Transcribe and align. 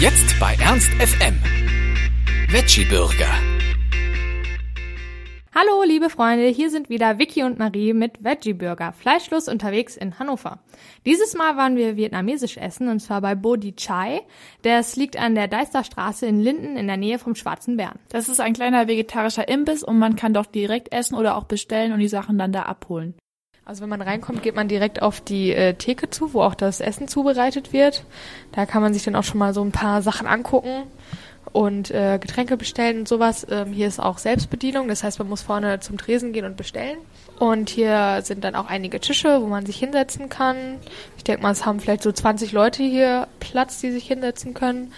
Jetzt 0.00 0.40
bei 0.40 0.56
Ernst 0.60 0.90
FM. 0.94 1.38
Veggie 2.50 2.84
Burger. 2.84 3.30
Hallo, 5.54 5.84
liebe 5.86 6.10
Freunde, 6.10 6.48
hier 6.48 6.68
sind 6.68 6.88
wieder 6.88 7.20
Vicky 7.20 7.44
und 7.44 7.60
Marie 7.60 7.92
mit 7.92 8.24
Veggie 8.24 8.54
Burger, 8.54 8.92
fleischlos 8.92 9.46
unterwegs 9.46 9.96
in 9.96 10.18
Hannover. 10.18 10.58
Dieses 11.06 11.34
Mal 11.34 11.56
waren 11.56 11.76
wir 11.76 11.96
vietnamesisch 11.96 12.56
essen 12.56 12.88
und 12.88 12.98
zwar 12.98 13.20
bei 13.20 13.36
Bo 13.36 13.54
Di 13.54 13.76
Chai. 13.76 14.22
Das 14.62 14.96
liegt 14.96 15.16
an 15.16 15.36
der 15.36 15.46
Deisterstraße 15.46 16.26
in 16.26 16.40
Linden 16.40 16.76
in 16.76 16.88
der 16.88 16.96
Nähe 16.96 17.20
vom 17.20 17.36
Schwarzen 17.36 17.76
Bären. 17.76 18.00
Das 18.08 18.28
ist 18.28 18.40
ein 18.40 18.52
kleiner 18.52 18.88
vegetarischer 18.88 19.48
Imbiss 19.48 19.84
und 19.84 20.00
man 20.00 20.16
kann 20.16 20.34
dort 20.34 20.54
direkt 20.56 20.92
essen 20.92 21.14
oder 21.14 21.36
auch 21.36 21.44
bestellen 21.44 21.92
und 21.92 22.00
die 22.00 22.08
Sachen 22.08 22.36
dann 22.36 22.50
da 22.50 22.62
abholen. 22.62 23.14
Also 23.66 23.82
wenn 23.82 23.88
man 23.88 24.02
reinkommt, 24.02 24.42
geht 24.42 24.54
man 24.54 24.68
direkt 24.68 25.00
auf 25.00 25.20
die 25.22 25.52
äh, 25.52 25.74
Theke 25.74 26.10
zu, 26.10 26.34
wo 26.34 26.42
auch 26.42 26.54
das 26.54 26.80
Essen 26.80 27.08
zubereitet 27.08 27.72
wird. 27.72 28.04
Da 28.52 28.66
kann 28.66 28.82
man 28.82 28.92
sich 28.92 29.04
dann 29.04 29.16
auch 29.16 29.24
schon 29.24 29.38
mal 29.38 29.54
so 29.54 29.62
ein 29.62 29.72
paar 29.72 30.02
Sachen 30.02 30.26
angucken 30.26 30.84
und 31.52 31.90
äh, 31.90 32.18
Getränke 32.20 32.58
bestellen 32.58 33.00
und 33.00 33.08
sowas. 33.08 33.46
Ähm, 33.50 33.72
hier 33.72 33.86
ist 33.86 34.00
auch 34.00 34.18
Selbstbedienung, 34.18 34.88
das 34.88 35.02
heißt, 35.02 35.18
man 35.18 35.28
muss 35.28 35.40
vorne 35.40 35.80
zum 35.80 35.96
Tresen 35.96 36.32
gehen 36.32 36.44
und 36.44 36.58
bestellen. 36.58 36.98
Und 37.38 37.70
hier 37.70 38.20
sind 38.22 38.44
dann 38.44 38.54
auch 38.54 38.66
einige 38.66 39.00
Tische, 39.00 39.40
wo 39.40 39.46
man 39.46 39.64
sich 39.64 39.76
hinsetzen 39.76 40.28
kann. 40.28 40.76
Ich 41.16 41.24
denke 41.24 41.42
mal, 41.42 41.52
es 41.52 41.64
haben 41.64 41.80
vielleicht 41.80 42.02
so 42.02 42.12
20 42.12 42.52
Leute 42.52 42.82
hier 42.82 43.28
Platz, 43.40 43.80
die 43.80 43.92
sich 43.92 44.06
hinsetzen 44.06 44.52
können. 44.52 44.92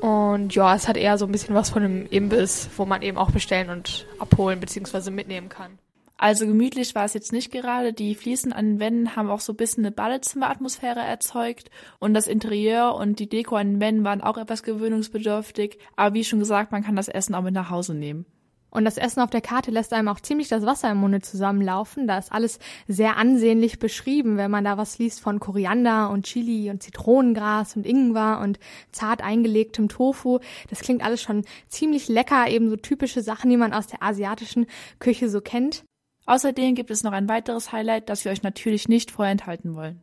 Und 0.00 0.54
ja, 0.54 0.74
es 0.74 0.88
hat 0.88 0.98
eher 0.98 1.16
so 1.16 1.24
ein 1.24 1.32
bisschen 1.32 1.54
was 1.54 1.70
von 1.70 1.82
einem 1.82 2.06
Imbiss, 2.06 2.68
wo 2.76 2.84
man 2.84 3.00
eben 3.00 3.16
auch 3.16 3.30
bestellen 3.30 3.70
und 3.70 4.06
abholen 4.18 4.60
bzw. 4.60 5.10
mitnehmen 5.10 5.48
kann. 5.48 5.78
Also 6.24 6.46
gemütlich 6.46 6.94
war 6.94 7.04
es 7.04 7.12
jetzt 7.12 7.32
nicht 7.32 7.52
gerade. 7.52 7.92
Die 7.92 8.14
Fliesen 8.14 8.54
an 8.54 8.64
den 8.64 8.80
Wänden 8.80 9.14
haben 9.14 9.28
auch 9.28 9.40
so 9.40 9.52
ein 9.52 9.56
bisschen 9.56 9.84
eine 9.84 9.94
Badezimmeratmosphäre 9.94 11.00
erzeugt. 11.00 11.70
Und 11.98 12.14
das 12.14 12.28
Interieur 12.28 12.94
und 12.94 13.18
die 13.18 13.28
Deko 13.28 13.56
an 13.56 13.72
den 13.72 13.80
Wänden 13.80 14.04
waren 14.04 14.22
auch 14.22 14.38
etwas 14.38 14.62
gewöhnungsbedürftig. 14.62 15.76
Aber 15.96 16.14
wie 16.14 16.24
schon 16.24 16.38
gesagt, 16.38 16.72
man 16.72 16.82
kann 16.82 16.96
das 16.96 17.08
Essen 17.08 17.34
auch 17.34 17.42
mit 17.42 17.52
nach 17.52 17.68
Hause 17.68 17.92
nehmen. 17.92 18.24
Und 18.70 18.86
das 18.86 18.96
Essen 18.96 19.20
auf 19.20 19.28
der 19.28 19.42
Karte 19.42 19.70
lässt 19.70 19.92
einem 19.92 20.08
auch 20.08 20.18
ziemlich 20.18 20.48
das 20.48 20.64
Wasser 20.64 20.90
im 20.90 20.96
Munde 20.96 21.20
zusammenlaufen. 21.20 22.06
Da 22.06 22.16
ist 22.16 22.32
alles 22.32 22.58
sehr 22.88 23.18
ansehnlich 23.18 23.78
beschrieben, 23.78 24.38
wenn 24.38 24.50
man 24.50 24.64
da 24.64 24.78
was 24.78 24.98
liest 24.98 25.20
von 25.20 25.40
Koriander 25.40 26.08
und 26.08 26.24
Chili 26.24 26.70
und 26.70 26.82
Zitronengras 26.82 27.76
und 27.76 27.84
Ingwer 27.84 28.40
und 28.42 28.58
zart 28.92 29.22
eingelegtem 29.22 29.90
Tofu. 29.90 30.38
Das 30.70 30.80
klingt 30.80 31.04
alles 31.04 31.20
schon 31.20 31.44
ziemlich 31.68 32.08
lecker, 32.08 32.48
eben 32.48 32.70
so 32.70 32.76
typische 32.76 33.20
Sachen, 33.20 33.50
die 33.50 33.58
man 33.58 33.74
aus 33.74 33.88
der 33.88 34.02
asiatischen 34.02 34.64
Küche 34.98 35.28
so 35.28 35.42
kennt. 35.42 35.84
Außerdem 36.26 36.74
gibt 36.74 36.90
es 36.90 37.02
noch 37.02 37.12
ein 37.12 37.28
weiteres 37.28 37.72
Highlight, 37.72 38.08
das 38.08 38.24
wir 38.24 38.32
euch 38.32 38.42
natürlich 38.42 38.88
nicht 38.88 39.10
vorenthalten 39.10 39.74
wollen. 39.74 40.02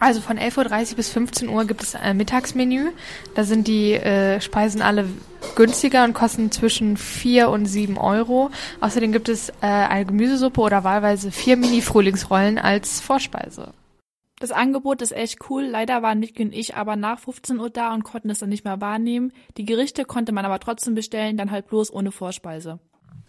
Also 0.00 0.20
von 0.20 0.38
11.30 0.38 0.90
Uhr 0.90 0.96
bis 0.96 1.10
15 1.10 1.48
Uhr 1.48 1.64
gibt 1.64 1.82
es 1.82 1.94
ein 1.94 2.16
Mittagsmenü. 2.16 2.90
Da 3.34 3.44
sind 3.44 3.66
die 3.66 3.94
äh, 3.94 4.40
Speisen 4.40 4.80
alle 4.80 5.06
günstiger 5.56 6.04
und 6.04 6.14
kosten 6.14 6.52
zwischen 6.52 6.96
4 6.96 7.48
und 7.48 7.66
7 7.66 7.98
Euro. 7.98 8.50
Außerdem 8.80 9.10
gibt 9.10 9.28
es 9.28 9.50
äh, 9.60 9.66
eine 9.66 10.06
Gemüsesuppe 10.06 10.60
oder 10.60 10.84
wahlweise 10.84 11.32
vier 11.32 11.56
Mini-Frühlingsrollen 11.56 12.58
als 12.58 13.00
Vorspeise. 13.00 13.72
Das 14.38 14.52
Angebot 14.52 15.02
ist 15.02 15.10
echt 15.10 15.50
cool. 15.50 15.64
Leider 15.64 16.00
waren 16.02 16.20
Nick 16.20 16.38
und 16.38 16.54
ich 16.54 16.76
aber 16.76 16.94
nach 16.94 17.18
15 17.18 17.58
Uhr 17.58 17.70
da 17.70 17.92
und 17.92 18.04
konnten 18.04 18.30
es 18.30 18.38
dann 18.38 18.50
nicht 18.50 18.64
mehr 18.64 18.80
wahrnehmen. 18.80 19.32
Die 19.56 19.64
Gerichte 19.64 20.04
konnte 20.04 20.30
man 20.30 20.44
aber 20.44 20.60
trotzdem 20.60 20.94
bestellen, 20.94 21.36
dann 21.36 21.50
halt 21.50 21.66
bloß 21.66 21.92
ohne 21.92 22.12
Vorspeise. 22.12 22.78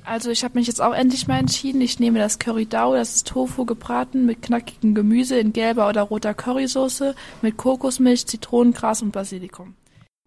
Also 0.05 0.31
ich 0.31 0.43
habe 0.43 0.57
mich 0.57 0.67
jetzt 0.67 0.81
auch 0.81 0.93
endlich 0.93 1.27
mal 1.27 1.39
entschieden. 1.39 1.81
Ich 1.81 1.99
nehme 1.99 2.19
das 2.19 2.39
Curry 2.39 2.65
Dao, 2.65 2.93
das 2.93 3.15
ist 3.15 3.27
Tofu 3.27 3.65
gebraten 3.65 4.25
mit 4.25 4.41
knackigem 4.41 4.95
Gemüse 4.95 5.37
in 5.37 5.53
gelber 5.53 5.87
oder 5.87 6.03
roter 6.03 6.33
Currysoße 6.33 7.15
mit 7.41 7.57
Kokosmilch, 7.57 8.25
Zitronengras 8.25 9.01
und 9.01 9.11
Basilikum. 9.11 9.75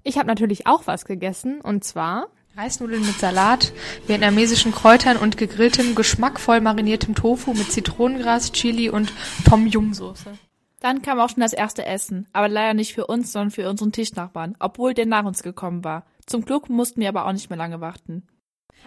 Ich 0.04 0.18
habe 0.18 0.26
natürlich 0.26 0.66
auch 0.66 0.86
was 0.86 1.04
gegessen 1.04 1.60
und 1.60 1.84
zwar 1.84 2.28
Reisnudeln 2.56 3.06
mit 3.06 3.18
Salat, 3.18 3.72
vietnamesischen 4.06 4.72
Kräutern 4.72 5.16
und 5.16 5.38
gegrilltem, 5.38 5.94
geschmackvoll 5.94 6.60
mariniertem 6.60 7.14
Tofu 7.14 7.54
mit 7.54 7.72
Zitronengras, 7.72 8.52
Chili 8.52 8.90
und 8.90 9.12
Tom 9.48 9.66
Yum 9.66 9.94
Soße. 9.94 10.36
Dann 10.80 11.00
kam 11.00 11.18
auch 11.18 11.30
schon 11.30 11.40
das 11.40 11.54
erste 11.54 11.86
Essen, 11.86 12.26
aber 12.32 12.48
leider 12.48 12.74
nicht 12.74 12.92
für 12.92 13.06
uns, 13.06 13.32
sondern 13.32 13.52
für 13.52 13.70
unseren 13.70 13.92
Tischnachbarn, 13.92 14.56
obwohl 14.58 14.92
der 14.92 15.06
nach 15.06 15.24
uns 15.24 15.42
gekommen 15.42 15.82
war. 15.82 16.04
Zum 16.26 16.44
Glück 16.44 16.68
mussten 16.68 17.00
wir 17.00 17.08
aber 17.08 17.26
auch 17.26 17.32
nicht 17.32 17.48
mehr 17.48 17.56
lange 17.56 17.80
warten. 17.80 18.26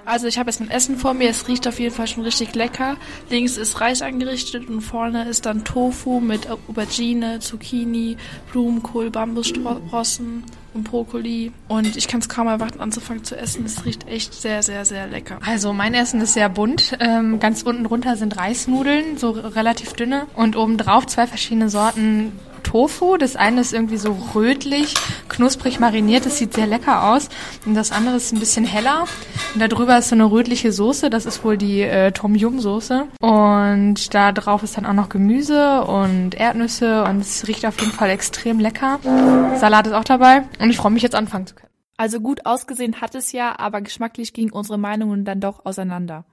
Also 0.06 0.28
ich 0.28 0.38
habe 0.38 0.52
jetzt 0.52 0.60
mein 0.60 0.70
Essen 0.70 0.98
vor 0.98 1.16
mir. 1.16 1.30
Es 1.30 1.48
riecht 1.48 1.68
auf 1.68 1.80
jeden 1.80 1.94
Fall 1.94 2.08
schon 2.08 2.24
richtig 2.24 2.54
lecker. 2.54 2.96
Links 3.30 3.58
ist 3.58 3.82
Reis 3.82 4.04
angerichtet 4.04 4.70
und 4.70 4.82
vorne 4.82 5.28
ist 5.28 5.48
dann 5.48 5.66
Tofu 5.66 6.20
mit 6.20 6.48
Aubergine, 6.50 7.40
Zucchini, 7.40 8.18
Blumenkohl, 8.52 9.10
Bambussprossen 9.10 10.44
und 10.76 10.84
Brokkoli. 10.84 11.52
Und 11.68 11.98
ich 11.98 12.08
kann 12.08 12.20
es 12.20 12.30
kaum 12.30 12.48
erwarten 12.48 12.80
anzufangen 12.80 13.24
zu 13.24 13.36
essen. 13.36 13.66
Es 13.66 13.84
riecht 13.84 14.08
echt 14.08 14.36
sehr, 14.36 14.62
sehr, 14.62 14.86
sehr 14.86 15.08
lecker. 15.08 15.40
Also 15.44 15.74
mein 15.74 15.96
Essen 15.96 16.22
ist 16.22 16.34
sehr 16.34 16.50
bunt. 16.50 16.98
Ähm, 17.00 17.40
ganz 17.40 17.64
unten 17.64 17.86
drunter 17.86 18.16
sind 18.16 18.38
Reisnudeln, 18.38 19.18
so 19.18 19.32
relativ 19.32 19.94
dünne. 19.94 20.28
Und 20.36 20.56
obendrauf 20.56 21.08
zwei 21.08 21.26
verschiedene 21.26 21.70
Sorten 21.70 22.34
Tofu. 22.76 23.16
Das 23.16 23.38
eine 23.38 23.62
ist 23.62 23.72
irgendwie 23.72 23.96
so 23.96 24.18
rötlich, 24.36 24.96
knusprig 25.30 25.80
mariniert. 25.80 26.26
Das 26.26 26.38
sieht 26.38 26.54
sehr 26.54 26.68
lecker 26.68 27.06
aus. 27.06 27.30
Und 27.66 27.74
das 27.74 27.94
andere 27.94 28.18
ist 28.18 28.34
ein 28.34 28.40
bisschen 28.42 28.66
heller. 28.66 29.06
Und 29.54 29.62
da 29.62 29.98
ist 29.98 30.10
so 30.10 30.16
eine 30.16 30.30
rötliche 30.30 30.74
Soße. 30.74 31.10
Das 31.10 31.26
ist 31.26 31.46
wohl 31.46 31.58
die 31.58 31.84
äh, 31.84 32.12
Tom 32.12 32.36
Yum 32.36 32.60
Soße. 32.60 33.08
Und 33.22 34.14
da 34.14 34.34
drauf 34.34 34.62
ist 34.62 34.76
dann 34.76 34.86
auch 34.86 34.94
noch 34.94 35.08
Gemüse 35.08 35.86
und 35.86 36.36
Erdnüsse. 36.36 37.06
Und 37.06 37.22
es 37.22 37.48
riecht 37.48 37.66
auf 37.66 37.80
jeden 37.80 37.94
Fall 37.94 38.10
extrem 38.10 38.60
lecker. 38.60 39.00
Salat 39.56 39.88
ist 39.88 39.94
auch 39.94 40.04
dabei. 40.04 40.44
Und 40.60 40.70
ich 40.70 40.76
freue 40.76 40.92
mich 40.92 41.04
jetzt 41.04 41.16
anfangen 41.16 41.48
zu 41.48 41.56
können. 41.56 41.72
Also 41.96 42.20
gut 42.20 42.46
ausgesehen 42.46 43.00
hat 43.00 43.16
es 43.16 43.32
ja, 43.32 43.58
aber 43.58 43.80
geschmacklich 43.80 44.34
gingen 44.34 44.52
unsere 44.52 44.78
Meinungen 44.78 45.24
dann 45.24 45.40
doch 45.40 45.66
auseinander. 45.66 46.26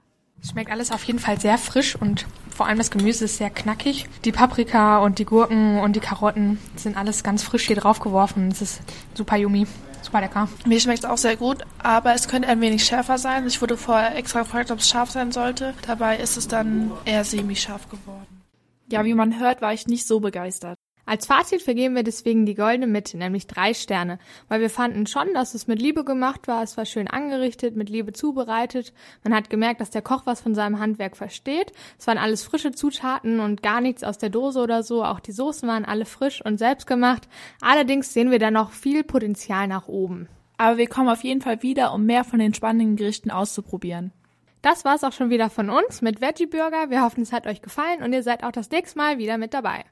Es 0.43 0.49
schmeckt 0.49 0.71
alles 0.71 0.91
auf 0.91 1.03
jeden 1.05 1.19
Fall 1.19 1.39
sehr 1.39 1.57
frisch 1.57 1.95
und 1.95 2.25
vor 2.53 2.67
allem 2.67 2.77
das 2.77 2.91
Gemüse 2.91 3.25
ist 3.25 3.37
sehr 3.37 3.49
knackig. 3.49 4.07
Die 4.25 4.33
Paprika 4.33 4.99
und 4.99 5.17
die 5.17 5.25
Gurken 5.25 5.79
und 5.79 5.95
die 5.95 6.01
Karotten 6.01 6.59
sind 6.75 6.97
alles 6.97 7.23
ganz 7.23 7.43
frisch 7.43 7.65
hier 7.65 7.77
drauf 7.77 7.99
geworfen. 7.99 8.49
Es 8.51 8.61
ist 8.61 8.81
super 9.13 9.37
yummy. 9.37 9.65
Super 10.01 10.19
lecker. 10.19 10.49
Mir 10.65 10.81
schmeckt 10.81 11.05
es 11.05 11.09
auch 11.09 11.17
sehr 11.17 11.37
gut, 11.37 11.59
aber 11.79 12.13
es 12.13 12.27
könnte 12.27 12.49
ein 12.49 12.59
wenig 12.59 12.83
schärfer 12.83 13.17
sein. 13.17 13.47
Ich 13.47 13.61
wurde 13.61 13.77
vorher 13.77 14.17
extra 14.17 14.41
gefragt, 14.41 14.69
ob 14.69 14.79
es 14.79 14.89
scharf 14.89 15.11
sein 15.11 15.31
sollte. 15.31 15.73
Dabei 15.87 16.17
ist 16.17 16.35
es 16.35 16.49
dann 16.49 16.91
eher 17.05 17.23
semi-scharf 17.23 17.87
geworden. 17.87 18.43
Ja, 18.91 19.05
wie 19.05 19.13
man 19.13 19.39
hört, 19.39 19.61
war 19.61 19.73
ich 19.73 19.87
nicht 19.87 20.05
so 20.05 20.19
begeistert. 20.19 20.77
Als 21.05 21.25
Fazit 21.25 21.61
vergeben 21.61 21.95
wir 21.95 22.03
deswegen 22.03 22.45
die 22.45 22.55
goldene 22.55 22.87
Mitte, 22.87 23.17
nämlich 23.17 23.45
drei 23.45 23.73
Sterne, 23.73 24.19
weil 24.47 24.61
wir 24.61 24.69
fanden 24.69 25.05
schon, 25.05 25.33
dass 25.33 25.53
es 25.53 25.67
mit 25.67 25.81
Liebe 25.81 26.05
gemacht 26.05 26.47
war, 26.47 26.63
es 26.63 26.77
war 26.77 26.85
schön 26.85 27.09
angerichtet, 27.09 27.75
mit 27.75 27.89
Liebe 27.89 28.13
zubereitet. 28.13 28.93
Man 29.21 29.33
hat 29.33 29.49
gemerkt, 29.49 29.81
dass 29.81 29.89
der 29.89 30.01
Koch 30.01 30.21
was 30.25 30.39
von 30.39 30.55
seinem 30.55 30.79
Handwerk 30.79 31.17
versteht. 31.17 31.73
Es 31.99 32.07
waren 32.07 32.17
alles 32.17 32.43
frische 32.43 32.71
Zutaten 32.71 33.41
und 33.41 33.61
gar 33.61 33.81
nichts 33.81 34.05
aus 34.05 34.17
der 34.17 34.29
Dose 34.29 34.61
oder 34.61 34.81
so. 34.81 35.03
Auch 35.03 35.19
die 35.19 35.33
Soßen 35.33 35.67
waren 35.67 35.83
alle 35.83 36.05
frisch 36.05 36.43
und 36.43 36.57
selbst 36.57 36.87
gemacht. 36.87 37.27
Allerdings 37.59 38.13
sehen 38.13 38.31
wir 38.31 38.39
da 38.39 38.49
noch 38.49 38.71
viel 38.71 39.03
Potenzial 39.03 39.67
nach 39.67 39.89
oben. 39.89 40.29
Aber 40.57 40.77
wir 40.77 40.87
kommen 40.87 41.09
auf 41.09 41.25
jeden 41.25 41.41
Fall 41.41 41.61
wieder, 41.63 41.93
um 41.93 42.05
mehr 42.05 42.23
von 42.23 42.39
den 42.39 42.53
spannenden 42.53 42.95
Gerichten 42.95 43.29
auszuprobieren. 43.29 44.13
Das 44.61 44.85
war's 44.85 45.03
auch 45.03 45.11
schon 45.11 45.29
wieder 45.29 45.49
von 45.49 45.69
uns 45.69 46.01
mit 46.01 46.21
Veggie 46.21 46.45
Burger. 46.45 46.89
Wir 46.89 47.01
hoffen, 47.01 47.23
es 47.23 47.33
hat 47.33 47.45
euch 47.45 47.61
gefallen 47.61 48.01
und 48.01 48.13
ihr 48.13 48.23
seid 48.23 48.45
auch 48.45 48.53
das 48.53 48.71
nächste 48.71 48.97
Mal 48.97 49.17
wieder 49.17 49.37
mit 49.37 49.53
dabei. 49.53 49.83